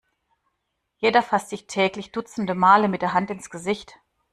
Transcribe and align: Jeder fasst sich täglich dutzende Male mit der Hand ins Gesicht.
Jeder 0.97 1.21
fasst 1.21 1.49
sich 1.51 1.67
täglich 1.67 2.11
dutzende 2.11 2.55
Male 2.55 2.87
mit 2.89 3.03
der 3.03 3.13
Hand 3.13 3.29
ins 3.29 3.51
Gesicht. 3.51 3.99